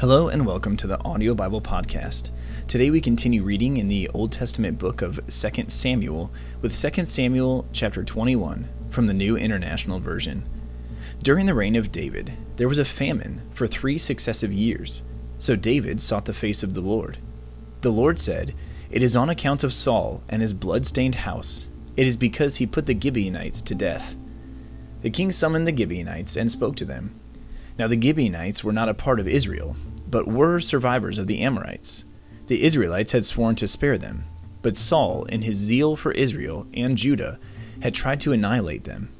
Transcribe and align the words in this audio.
Hello 0.00 0.28
and 0.28 0.46
welcome 0.46 0.76
to 0.76 0.86
the 0.86 1.02
Audio 1.02 1.34
Bible 1.34 1.60
Podcast. 1.60 2.30
Today 2.68 2.88
we 2.88 3.00
continue 3.00 3.42
reading 3.42 3.78
in 3.78 3.88
the 3.88 4.08
Old 4.14 4.30
Testament 4.30 4.78
book 4.78 5.02
of 5.02 5.18
2 5.26 5.64
Samuel 5.66 6.30
with 6.62 6.72
2 6.72 7.04
Samuel 7.04 7.66
chapter 7.72 8.04
21 8.04 8.68
from 8.90 9.08
the 9.08 9.12
New 9.12 9.36
International 9.36 9.98
Version. 9.98 10.44
During 11.20 11.46
the 11.46 11.54
reign 11.54 11.74
of 11.74 11.90
David, 11.90 12.34
there 12.58 12.68
was 12.68 12.78
a 12.78 12.84
famine 12.84 13.42
for 13.50 13.66
three 13.66 13.98
successive 13.98 14.52
years. 14.52 15.02
So 15.40 15.56
David 15.56 16.00
sought 16.00 16.26
the 16.26 16.32
face 16.32 16.62
of 16.62 16.74
the 16.74 16.80
Lord. 16.80 17.18
The 17.80 17.90
Lord 17.90 18.20
said, 18.20 18.54
It 18.92 19.02
is 19.02 19.16
on 19.16 19.28
account 19.28 19.64
of 19.64 19.74
Saul 19.74 20.22
and 20.28 20.42
his 20.42 20.52
blood-stained 20.52 21.16
house. 21.16 21.66
It 21.96 22.06
is 22.06 22.16
because 22.16 22.58
he 22.58 22.66
put 22.66 22.86
the 22.86 22.96
Gibeonites 22.96 23.60
to 23.62 23.74
death. 23.74 24.14
The 25.00 25.10
king 25.10 25.32
summoned 25.32 25.66
the 25.66 25.76
Gibeonites 25.76 26.36
and 26.36 26.52
spoke 26.52 26.76
to 26.76 26.84
them. 26.84 27.17
Now 27.78 27.86
the 27.86 28.00
Gibeonites 28.00 28.64
were 28.64 28.72
not 28.72 28.88
a 28.88 28.94
part 28.94 29.20
of 29.20 29.28
Israel, 29.28 29.76
but 30.10 30.26
were 30.26 30.58
survivors 30.60 31.16
of 31.16 31.26
the 31.26 31.40
Amorites. 31.40 32.04
The 32.48 32.64
Israelites 32.64 33.12
had 33.12 33.24
sworn 33.24 33.54
to 33.56 33.68
spare 33.68 33.96
them, 33.96 34.24
but 34.62 34.76
Saul, 34.76 35.24
in 35.26 35.42
his 35.42 35.56
zeal 35.56 35.94
for 35.94 36.12
Israel 36.12 36.66
and 36.74 36.96
Judah, 36.96 37.38
had 37.82 37.94
tried 37.94 38.20
to 38.22 38.32
annihilate 38.32 38.84
them. 38.84 39.10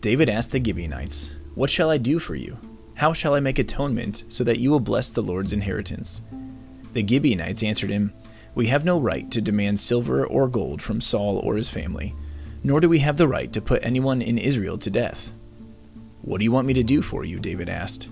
David 0.00 0.28
asked 0.28 0.52
the 0.52 0.64
Gibeonites, 0.64 1.34
What 1.54 1.70
shall 1.70 1.90
I 1.90 1.98
do 1.98 2.18
for 2.18 2.34
you? 2.34 2.56
How 2.94 3.12
shall 3.12 3.34
I 3.34 3.40
make 3.40 3.58
atonement 3.58 4.24
so 4.28 4.42
that 4.44 4.58
you 4.58 4.70
will 4.70 4.80
bless 4.80 5.10
the 5.10 5.22
Lord's 5.22 5.52
inheritance? 5.52 6.22
The 6.92 7.06
Gibeonites 7.06 7.62
answered 7.62 7.90
him, 7.90 8.12
We 8.54 8.68
have 8.68 8.84
no 8.84 8.98
right 8.98 9.30
to 9.32 9.40
demand 9.40 9.80
silver 9.80 10.24
or 10.26 10.48
gold 10.48 10.80
from 10.80 11.00
Saul 11.00 11.38
or 11.38 11.56
his 11.56 11.68
family, 11.68 12.14
nor 12.64 12.80
do 12.80 12.88
we 12.88 13.00
have 13.00 13.16
the 13.16 13.28
right 13.28 13.52
to 13.52 13.60
put 13.60 13.84
anyone 13.84 14.22
in 14.22 14.38
Israel 14.38 14.78
to 14.78 14.90
death. 14.90 15.32
What 16.22 16.38
do 16.38 16.44
you 16.44 16.52
want 16.52 16.66
me 16.66 16.74
to 16.74 16.82
do 16.82 17.02
for 17.02 17.24
you? 17.24 17.38
David 17.38 17.68
asked. 17.68 18.08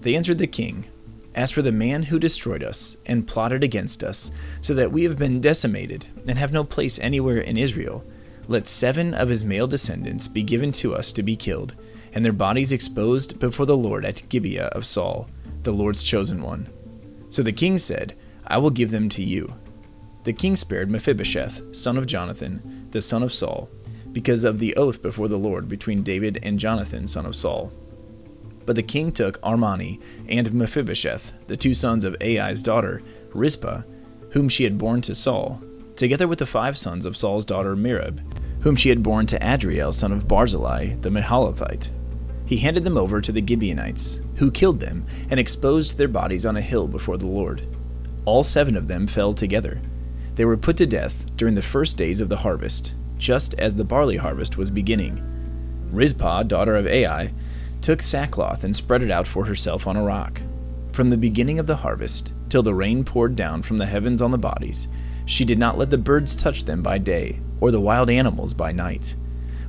They 0.00 0.16
answered 0.16 0.38
the 0.38 0.46
king, 0.46 0.84
As 1.34 1.50
for 1.50 1.62
the 1.62 1.72
man 1.72 2.04
who 2.04 2.18
destroyed 2.18 2.62
us 2.62 2.96
and 3.06 3.26
plotted 3.26 3.62
against 3.62 4.02
us, 4.02 4.30
so 4.60 4.74
that 4.74 4.92
we 4.92 5.04
have 5.04 5.18
been 5.18 5.40
decimated 5.40 6.06
and 6.26 6.38
have 6.38 6.52
no 6.52 6.64
place 6.64 6.98
anywhere 6.98 7.38
in 7.38 7.56
Israel, 7.56 8.04
let 8.48 8.66
seven 8.66 9.14
of 9.14 9.28
his 9.28 9.44
male 9.44 9.66
descendants 9.66 10.28
be 10.28 10.42
given 10.42 10.72
to 10.72 10.94
us 10.94 11.12
to 11.12 11.22
be 11.22 11.36
killed, 11.36 11.74
and 12.12 12.24
their 12.24 12.32
bodies 12.32 12.72
exposed 12.72 13.38
before 13.38 13.66
the 13.66 13.76
Lord 13.76 14.04
at 14.04 14.28
Gibeah 14.28 14.66
of 14.66 14.86
Saul, 14.86 15.28
the 15.62 15.72
Lord's 15.72 16.02
chosen 16.02 16.42
one. 16.42 16.68
So 17.30 17.42
the 17.42 17.52
king 17.52 17.78
said, 17.78 18.14
I 18.46 18.58
will 18.58 18.70
give 18.70 18.90
them 18.90 19.08
to 19.10 19.22
you. 19.22 19.54
The 20.24 20.32
king 20.32 20.56
spared 20.56 20.90
Mephibosheth, 20.90 21.74
son 21.74 21.96
of 21.96 22.06
Jonathan, 22.06 22.88
the 22.90 23.02
son 23.02 23.22
of 23.22 23.32
Saul, 23.32 23.68
because 24.16 24.44
of 24.44 24.60
the 24.60 24.74
oath 24.76 25.02
before 25.02 25.28
the 25.28 25.36
Lord 25.36 25.68
between 25.68 26.02
David 26.02 26.38
and 26.42 26.58
Jonathan, 26.58 27.06
son 27.06 27.26
of 27.26 27.36
Saul. 27.36 27.70
But 28.64 28.74
the 28.74 28.82
king 28.82 29.12
took 29.12 29.38
Armoni 29.42 30.00
and 30.26 30.54
Mephibosheth, 30.54 31.34
the 31.48 31.56
two 31.58 31.74
sons 31.74 32.02
of 32.02 32.16
Aiah's 32.22 32.62
daughter, 32.62 33.02
Rizpah, 33.34 33.82
whom 34.30 34.48
she 34.48 34.64
had 34.64 34.78
borne 34.78 35.02
to 35.02 35.14
Saul, 35.14 35.60
together 35.96 36.26
with 36.26 36.38
the 36.38 36.46
five 36.46 36.78
sons 36.78 37.04
of 37.04 37.14
Saul's 37.14 37.44
daughter 37.44 37.76
Merab, 37.76 38.22
whom 38.62 38.74
she 38.74 38.88
had 38.88 39.02
borne 39.02 39.26
to 39.26 39.38
Adriel, 39.46 39.92
son 39.92 40.12
of 40.12 40.26
Barzillai, 40.26 40.94
the 41.02 41.10
Meholathite. 41.10 41.90
He 42.46 42.56
handed 42.56 42.84
them 42.84 42.96
over 42.96 43.20
to 43.20 43.32
the 43.32 43.46
Gibeonites, 43.46 44.22
who 44.36 44.50
killed 44.50 44.80
them 44.80 45.04
and 45.28 45.38
exposed 45.38 45.98
their 45.98 46.08
bodies 46.08 46.46
on 46.46 46.56
a 46.56 46.62
hill 46.62 46.88
before 46.88 47.18
the 47.18 47.26
Lord. 47.26 47.66
All 48.24 48.42
seven 48.42 48.78
of 48.78 48.88
them 48.88 49.06
fell 49.06 49.34
together. 49.34 49.82
They 50.36 50.46
were 50.46 50.56
put 50.56 50.78
to 50.78 50.86
death 50.86 51.36
during 51.36 51.54
the 51.54 51.60
first 51.60 51.98
days 51.98 52.22
of 52.22 52.30
the 52.30 52.38
harvest, 52.38 52.94
just 53.18 53.54
as 53.54 53.74
the 53.74 53.84
barley 53.84 54.16
harvest 54.16 54.56
was 54.56 54.70
beginning. 54.70 55.22
Rizpah, 55.90 56.44
daughter 56.44 56.76
of 56.76 56.86
Aiah, 56.86 57.32
took 57.80 58.02
sackcloth 58.02 58.64
and 58.64 58.74
spread 58.74 59.02
it 59.02 59.10
out 59.10 59.26
for 59.26 59.46
herself 59.46 59.86
on 59.86 59.96
a 59.96 60.02
rock. 60.02 60.42
From 60.92 61.10
the 61.10 61.16
beginning 61.16 61.58
of 61.58 61.66
the 61.66 61.76
harvest 61.76 62.32
till 62.48 62.62
the 62.62 62.74
rain 62.74 63.04
poured 63.04 63.36
down 63.36 63.62
from 63.62 63.76
the 63.76 63.86
heavens 63.86 64.22
on 64.22 64.30
the 64.30 64.38
bodies, 64.38 64.88
she 65.24 65.44
did 65.44 65.58
not 65.58 65.76
let 65.76 65.90
the 65.90 65.98
birds 65.98 66.34
touch 66.34 66.64
them 66.64 66.82
by 66.82 66.98
day, 66.98 67.40
or 67.60 67.70
the 67.70 67.80
wild 67.80 68.08
animals 68.08 68.54
by 68.54 68.72
night. 68.72 69.16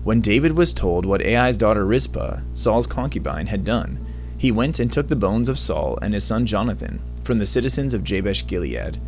When 0.04 0.22
David 0.22 0.56
was 0.56 0.72
told 0.72 1.06
what 1.06 1.22
Aiah's 1.22 1.58
daughter 1.58 1.86
Rizpah, 1.86 2.42
Saul's 2.54 2.88
concubine, 2.88 3.48
had 3.48 3.66
done, 3.66 4.06
he 4.38 4.52
went 4.52 4.80
and 4.80 4.92
took 4.92 5.08
the 5.08 5.16
bones 5.16 5.50
of 5.50 5.60
Saul 5.60 5.98
and 6.02 6.14
his 6.14 6.24
son 6.24 6.46
Jonathan 6.46 7.02
from 7.24 7.40
the 7.40 7.46
citizens 7.46 7.94
of 7.94 8.04
Jabesh 8.04 8.46
Gilead. 8.48 9.00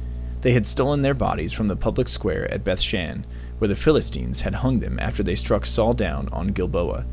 They 0.41 0.53
had 0.53 0.65
stolen 0.65 1.01
their 1.01 1.13
bodies 1.13 1.53
from 1.53 1.67
the 1.67 1.75
public 1.75 2.09
square 2.09 2.51
at 2.51 2.63
Bethshan, 2.63 3.25
where 3.59 3.67
the 3.67 3.75
Philistines 3.75 4.41
had 4.41 4.55
hung 4.55 4.79
them 4.79 4.99
after 4.99 5.21
they 5.21 5.35
struck 5.35 5.65
Saul 5.65 5.93
down 5.93 6.27
on 6.31 6.47
Gilboa. 6.47 7.05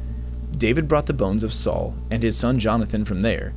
David 0.57 0.89
brought 0.89 1.07
the 1.07 1.12
bones 1.12 1.45
of 1.45 1.53
Saul 1.53 1.95
and 2.11 2.23
his 2.23 2.37
son 2.37 2.59
Jonathan 2.59 3.05
from 3.05 3.21
there, 3.21 3.53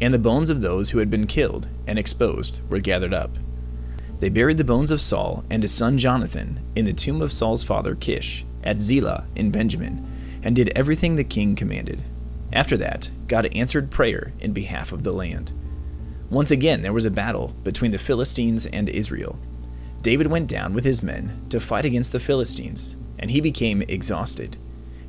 and 0.00 0.14
the 0.14 0.18
bones 0.18 0.48
of 0.48 0.60
those 0.60 0.90
who 0.90 0.98
had 0.98 1.10
been 1.10 1.26
killed 1.26 1.68
and 1.86 1.98
exposed 1.98 2.60
were 2.70 2.78
gathered 2.78 3.12
up. 3.12 3.30
They 4.20 4.28
buried 4.28 4.56
the 4.56 4.64
bones 4.64 4.90
of 4.90 5.00
Saul 5.00 5.44
and 5.50 5.62
his 5.62 5.74
son 5.74 5.98
Jonathan 5.98 6.60
in 6.74 6.84
the 6.84 6.92
tomb 6.92 7.20
of 7.20 7.32
Saul's 7.32 7.64
father 7.64 7.94
Kish 7.94 8.44
at 8.64 8.78
Zelah 8.78 9.26
in 9.34 9.50
Benjamin, 9.50 10.04
and 10.42 10.54
did 10.56 10.72
everything 10.74 11.16
the 11.16 11.24
king 11.24 11.54
commanded. 11.54 12.02
After 12.52 12.76
that, 12.78 13.10
God 13.26 13.46
answered 13.54 13.90
prayer 13.90 14.32
in 14.40 14.52
behalf 14.52 14.92
of 14.92 15.02
the 15.02 15.12
land. 15.12 15.52
Once 16.30 16.50
again, 16.50 16.82
there 16.82 16.92
was 16.92 17.04
a 17.04 17.10
battle 17.10 17.54
between 17.64 17.90
the 17.90 17.98
Philistines 17.98 18.66
and 18.66 18.88
Israel. 18.88 19.38
David 20.08 20.28
went 20.28 20.48
down 20.48 20.72
with 20.72 20.86
his 20.86 21.02
men 21.02 21.38
to 21.50 21.60
fight 21.60 21.84
against 21.84 22.12
the 22.12 22.18
Philistines, 22.18 22.96
and 23.18 23.30
he 23.30 23.42
became 23.42 23.82
exhausted. 23.82 24.56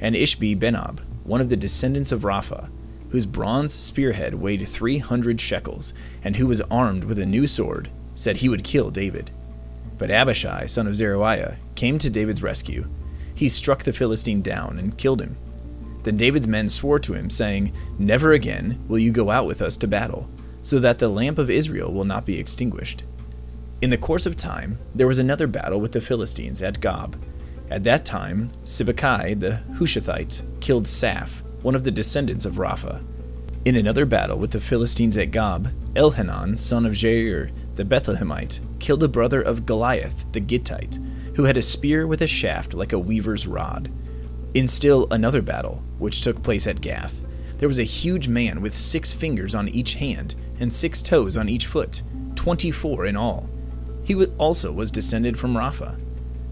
And 0.01 0.13
Ishbi 0.13 0.59
Benob, 0.59 0.99
one 1.23 1.39
of 1.39 1.47
the 1.47 1.55
descendants 1.55 2.11
of 2.11 2.23
Rapha, 2.23 2.69
whose 3.07 3.25
bronze 3.25 3.73
spearhead 3.73 4.35
weighed 4.35 4.67
three 4.67 4.97
hundred 4.97 5.39
shekels, 5.39 5.93
and 6.21 6.35
who 6.35 6.47
was 6.47 6.59
armed 6.69 7.05
with 7.05 7.17
a 7.17 7.25
new 7.25 7.47
sword, 7.47 7.89
said 8.13 8.35
he 8.35 8.49
would 8.49 8.65
kill 8.65 8.91
David. 8.91 9.31
But 9.97 10.11
Abishai, 10.11 10.65
son 10.65 10.85
of 10.85 10.97
Zeruiah, 10.97 11.59
came 11.75 11.97
to 11.99 12.09
David's 12.09 12.43
rescue. 12.43 12.85
He 13.33 13.47
struck 13.47 13.83
the 13.83 13.93
Philistine 13.93 14.41
down 14.41 14.77
and 14.77 14.97
killed 14.97 15.21
him. 15.21 15.37
Then 16.03 16.17
David's 16.17 16.45
men 16.45 16.67
swore 16.67 16.99
to 16.99 17.13
him, 17.13 17.29
saying, 17.29 17.71
Never 17.97 18.33
again 18.33 18.83
will 18.89 18.99
you 18.99 19.13
go 19.13 19.31
out 19.31 19.45
with 19.45 19.61
us 19.61 19.77
to 19.77 19.87
battle, 19.87 20.27
so 20.61 20.77
that 20.79 20.99
the 20.99 21.07
lamp 21.07 21.37
of 21.37 21.49
Israel 21.49 21.89
will 21.89 22.03
not 22.03 22.25
be 22.25 22.37
extinguished. 22.37 23.05
In 23.81 23.91
the 23.91 23.97
course 23.97 24.25
of 24.25 24.35
time, 24.35 24.77
there 24.93 25.07
was 25.07 25.19
another 25.19 25.47
battle 25.47 25.79
with 25.79 25.93
the 25.93 26.01
Philistines 26.01 26.61
at 26.61 26.81
Gob. 26.81 27.15
At 27.69 27.85
that 27.85 28.03
time, 28.03 28.49
Sibbecai 28.65 29.39
the 29.39 29.61
Hushathite 29.75 30.41
killed 30.59 30.83
Saph, 30.83 31.43
one 31.61 31.75
of 31.75 31.85
the 31.85 31.91
descendants 31.91 32.43
of 32.43 32.55
Rapha. 32.55 33.01
In 33.63 33.77
another 33.77 34.05
battle 34.05 34.37
with 34.37 34.51
the 34.51 34.59
Philistines 34.59 35.15
at 35.15 35.31
Gob, 35.31 35.69
Elhanan, 35.93 36.57
son 36.57 36.85
of 36.85 36.91
Jair 36.91 37.51
the 37.75 37.85
Bethlehemite, 37.85 38.59
killed 38.79 39.01
a 39.01 39.07
brother 39.07 39.41
of 39.41 39.65
Goliath 39.65 40.29
the 40.33 40.41
Gittite, 40.41 40.99
who 41.35 41.45
had 41.45 41.55
a 41.55 41.61
spear 41.61 42.05
with 42.05 42.21
a 42.21 42.27
shaft 42.27 42.73
like 42.73 42.91
a 42.91 42.99
weaver's 42.99 43.47
rod. 43.47 43.89
In 44.53 44.67
still 44.67 45.07
another 45.09 45.41
battle, 45.41 45.81
which 45.99 46.19
took 46.19 46.43
place 46.43 46.67
at 46.67 46.81
Gath, 46.81 47.23
there 47.59 47.69
was 47.69 47.79
a 47.79 47.83
huge 47.83 48.27
man 48.27 48.59
with 48.59 48.75
six 48.75 49.13
fingers 49.13 49.55
on 49.55 49.69
each 49.69 49.93
hand 49.93 50.35
and 50.59 50.73
six 50.73 51.01
toes 51.01 51.37
on 51.37 51.47
each 51.47 51.65
foot, 51.65 52.01
twenty 52.35 52.71
four 52.71 53.05
in 53.05 53.15
all. 53.15 53.49
He 54.09 54.25
also 54.39 54.71
was 54.71 54.89
descended 54.89 55.37
from 55.37 55.53
Rapha. 55.53 55.95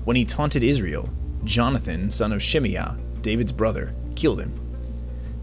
When 0.06 0.16
he 0.16 0.26
taunted 0.26 0.62
Israel, 0.62 1.10
Jonathan, 1.44 2.12
son 2.12 2.32
of 2.32 2.40
Shimeah, 2.40 2.96
David's 3.24 3.52
brother, 3.52 3.96
killed 4.16 4.42
him. 4.42 4.54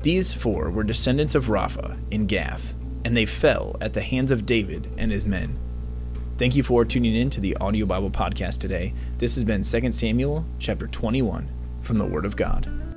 These 0.02 0.32
four 0.32 0.70
were 0.70 0.84
descendants 0.84 1.34
of 1.34 1.46
Rapha 1.46 2.00
in 2.12 2.28
Gath, 2.28 2.72
and 3.04 3.16
they 3.16 3.26
fell 3.26 3.76
at 3.80 3.94
the 3.94 4.00
hands 4.00 4.30
of 4.30 4.46
David 4.46 4.88
and 4.96 5.10
his 5.10 5.26
men. 5.26 5.58
Thank 6.38 6.54
you 6.54 6.62
for 6.62 6.84
tuning 6.84 7.16
in 7.16 7.30
to 7.30 7.40
the 7.40 7.56
Audio 7.56 7.84
Bible 7.84 8.12
Podcast 8.12 8.60
today. 8.60 8.94
This 9.18 9.34
has 9.34 9.42
been 9.42 9.62
2 9.62 9.90
Samuel 9.90 10.46
chapter 10.60 10.86
21 10.86 11.48
from 11.82 11.98
the 11.98 12.06
Word 12.06 12.26
of 12.26 12.36
God. 12.36 12.93